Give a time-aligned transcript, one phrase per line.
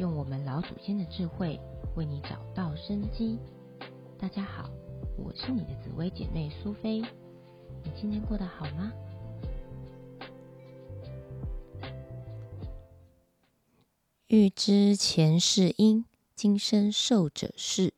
[0.00, 1.60] 用我们老祖先的智慧
[1.94, 3.38] 为你找到生机。
[4.18, 4.70] 大家好，
[5.18, 7.02] 我是你的紫薇姐妹苏菲。
[7.84, 8.90] 你今天过得好吗？
[14.28, 17.90] 欲知前世因，今生受者是；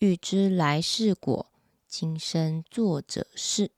[0.00, 1.46] 欲知来世果，
[1.88, 3.70] 今生做者是。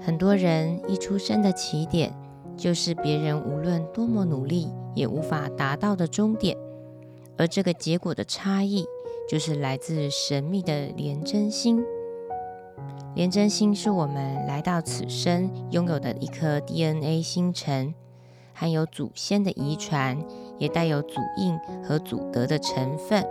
[0.00, 2.16] 很多人一出生的起点，
[2.56, 6.56] 就是别人无论多么努力也无法达到的终点，
[7.42, 8.86] 而这个结果的差异，
[9.28, 11.84] 就是来自神秘的廉贞星。
[13.16, 17.92] 廉贞星是我们来到此生拥有的一颗 DNA 星辰，
[18.54, 20.24] 含有祖先的遗传，
[20.56, 23.26] 也带有祖印和祖德的成分。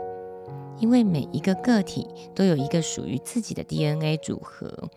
[0.78, 4.90] 因为每一个个体都有一个属于自己的 DNA 组合。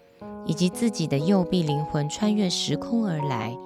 [0.46, 3.56] 以及自己的右臂灵魂穿越时空而来，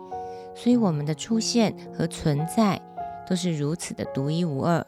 [0.54, 2.80] 所以我们的出现和存在
[3.28, 4.86] 都是如此的独一无二，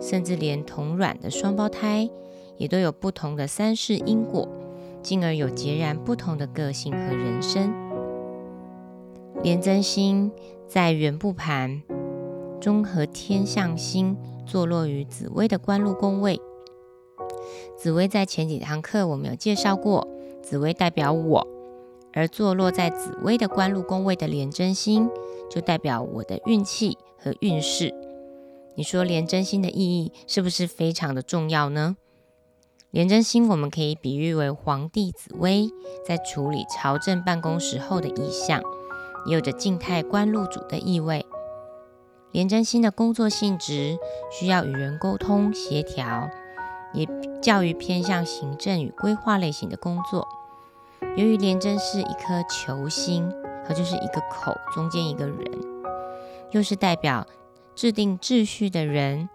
[0.00, 2.08] 甚至连同卵的双胞胎
[2.56, 4.48] 也都有不同的三世因果，
[5.02, 7.72] 进而有截然不同的个性和人生。
[9.42, 10.30] 廉贞星
[10.68, 11.82] 在圆部盘
[12.60, 14.16] 中和天象星
[14.46, 16.40] 坐落于紫薇的官禄宫位。
[17.76, 20.06] 紫薇在前几堂课我们有介绍过。
[20.42, 21.46] 紫薇代表我，
[22.12, 25.08] 而坐落在紫薇的官禄宫位的廉贞星，
[25.48, 27.94] 就代表我的运气和运势。
[28.74, 31.96] 你说廉贞星的意义是不是非常的重要呢？
[32.90, 35.70] 廉贞星我们可以比喻为皇帝紫薇
[36.06, 38.62] 在处理朝政办公时候的意象，
[39.26, 41.24] 也有着静态官禄主的意味。
[42.30, 43.98] 廉贞星的工作性质
[44.30, 46.28] 需要与人沟通协调。
[46.94, 47.08] 也
[47.40, 50.28] 较于偏向行政与规划类型的工作。
[51.16, 53.32] 由于廉贞是一颗球星，
[53.66, 55.42] 它就是一个口中间一个人，
[56.50, 57.26] 又是代表
[57.74, 59.28] 制定秩序的人，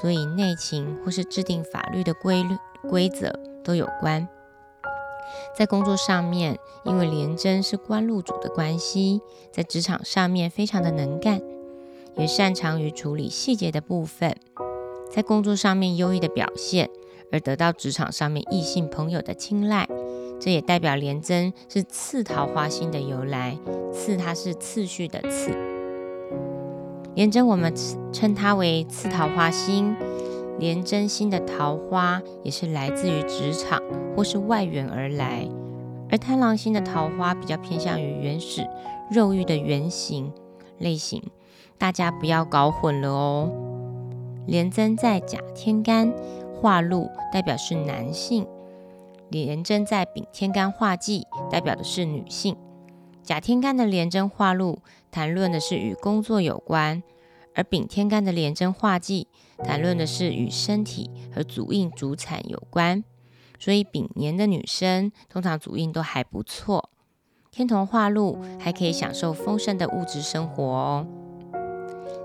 [0.00, 2.56] 所以内勤或是制定法律的规律
[2.88, 4.28] 规则都有关。
[5.56, 9.20] 在工作上面，因为廉贞是官禄主的关系，
[9.52, 11.40] 在职场上面非常的能干，
[12.16, 14.36] 也擅长于处理细节的部分。
[15.10, 16.88] 在工作上面优异的表现，
[17.32, 19.88] 而得到职场上面异性朋友的青睐，
[20.40, 23.58] 这也代表廉贞是次桃花星的由来。
[23.92, 25.50] 次它是次序的次，
[27.16, 27.72] 廉贞我们
[28.12, 29.96] 称它为次桃花星。
[30.58, 33.82] 廉贞星的桃花也是来自于职场
[34.14, 35.48] 或是外缘而来，
[36.10, 38.68] 而贪狼星的桃花比较偏向于原始
[39.10, 40.30] 肉欲的原型
[40.78, 41.22] 类型，
[41.78, 43.50] 大家不要搞混了哦。
[44.46, 46.12] 廉贞在甲天干
[46.60, 48.44] 化禄，代表是男性；
[49.30, 52.54] 廉贞在丙天干化忌，代表的是女性。
[53.26, 54.78] 甲天干的廉贞化禄，
[55.10, 57.02] 谈论的是与工作有关；
[57.56, 59.26] 而丙天干的廉贞化忌，
[59.64, 63.02] 谈论的是与身体和主印主产有关。
[63.58, 66.90] 所以丙年的女生通常主印都还不错，
[67.50, 71.06] 天同化禄还可以享受丰盛的物质生活哦。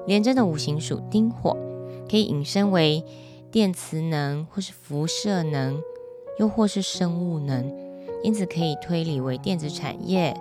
[0.05, 1.57] 廉贞的五行属丁火。
[2.09, 3.05] 可以引申为
[3.49, 5.81] 电磁能，或是辐射能，
[6.37, 7.73] 又或是生物能，
[8.21, 10.35] 因此可以推理为电子产业、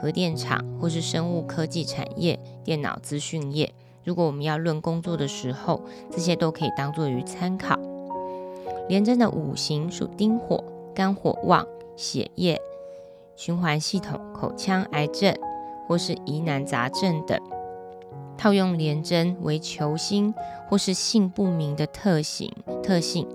[0.00, 3.72] 核电厂，或是生物科技产业、电脑资讯业。
[4.04, 7.78] 如果我们要论工作的时候，这些都可以当做于参考。
[8.88, 10.62] 廉贞的五行属丁火，
[10.94, 12.60] 肝火旺，血液、
[13.34, 15.36] 循环系统、口腔癌症，
[15.88, 17.36] 或是疑难杂症等。
[18.38, 20.32] 套用廉贞为球星
[20.68, 22.52] 或是性不明的特性，
[22.82, 23.26] 特性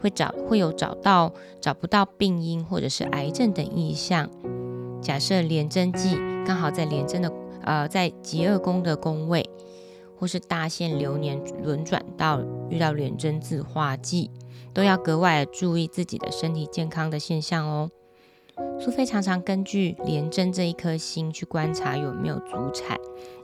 [0.00, 4.28] 会找会有找到找不到病因或者是癌症等意象。
[5.02, 7.32] 假设廉贞忌刚好在廉贞的
[7.62, 9.44] 呃在极恶宫的宫位，
[10.16, 12.40] 或是大限流年轮转到
[12.70, 14.30] 遇到廉贞自化忌，
[14.72, 17.90] 都要格外注意自己的身体健康的现象哦。
[18.78, 22.98] 苏菲常常根据廉贞这一颗星去观察有没有祖产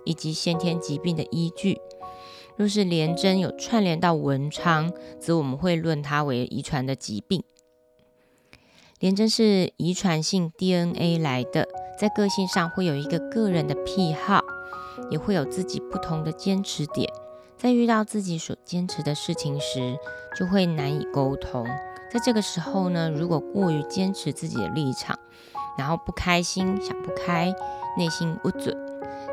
[0.04, 1.78] 以及先天疾病的依据。
[2.56, 7.42] 若是廉贞有串联到文昌，则我们会论它为遗传的疾病。
[9.00, 14.42] 廉贞是遗传性 DNA 来的，在个性上会有一个个人的癖好，
[15.08, 17.08] 也会有自己不同的坚持点。
[17.56, 19.96] 在遇到自己所坚持的事情时，
[20.36, 21.64] 就会难以沟通。
[22.10, 25.16] 在这个时候呢，如果过于坚持自己的立场，
[25.78, 27.54] 然后不开心、想不开、
[27.96, 28.76] 内心不准，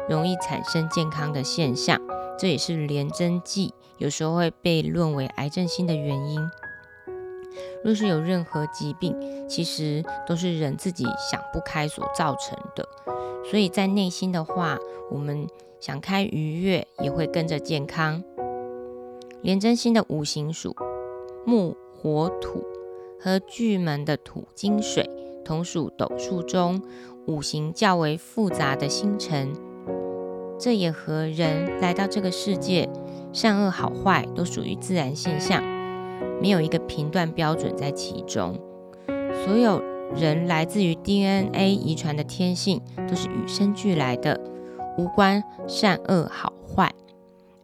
[0.08, 2.00] 容易产生健康的现象。
[2.38, 6.40] 这也是廉贞忌有时候会被论为癌症性的原因。
[7.84, 9.16] 若是有任何疾病，
[9.48, 12.88] 其实都是人自己想不开所造成的。
[13.50, 14.78] 所以在内心的话，
[15.12, 15.48] 我们
[15.80, 18.24] 想开愉悦，也会跟着健康。
[19.42, 20.76] 廉贞星的五行属
[21.46, 22.64] 木、火、土，
[23.20, 25.08] 和巨门的土、金、水
[25.46, 26.82] 同属斗数中
[27.28, 29.54] 五行较为复杂的星辰。
[30.58, 32.90] 这也和人来到这个世界，
[33.34, 35.62] 善恶好坏都属于自然现象，
[36.42, 38.60] 没有一个评断标准在其中。
[39.46, 39.82] 所有
[40.16, 44.40] 人来自于 DNA 遗传的天性，都是与生俱来的，
[44.98, 46.92] 无关善恶好坏。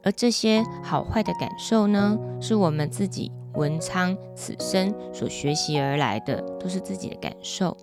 [0.03, 7.77] 而这些好坏的感受呢，是我们自己文昌此生所学习而来的，都是自己的感受。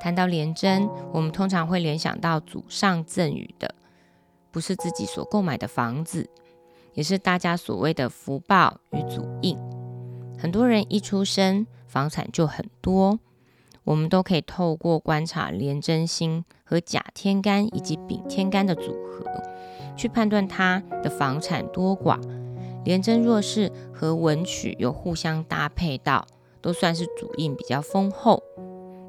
[0.00, 3.74] 谈到廉贞，我们通常会联想到祖上赠予的，
[4.52, 6.30] 不是自己所购买的房子，
[6.98, 9.56] 也是大家所谓的福报与祖印。
[10.36, 13.20] 很多人一出生房产就很多，
[13.84, 19.24] 我们都可以透过观察廉贞星和甲天干以及丙天干的组合。
[19.96, 22.20] 去判断他的房产多寡，
[22.84, 26.26] 廉贞若是和文曲有互相搭配到，
[26.60, 28.42] 都算是主印比较丰厚。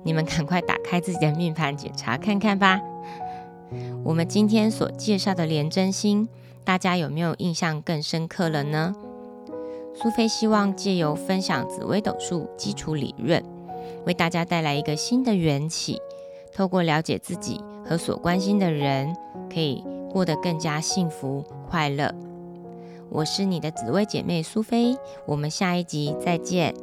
[0.03, 2.79] 你们赶快打开自己的命盘检查看看吧。
[4.03, 6.27] 我们今天所介绍的廉贞星，
[6.69, 8.93] 大家有没有印象更深刻了呢？
[9.95, 13.43] 苏菲希望借由分享紫微斗数基础理论，
[14.05, 15.99] 为大家带来一个新的缘起，
[16.53, 19.15] 透过了解自己和所关心的人，
[19.51, 19.83] 可以。
[20.11, 22.13] 过得更加幸福快乐。
[23.09, 24.95] 我是你的紫薇姐妹苏菲，
[25.25, 26.75] 我们下一集再见。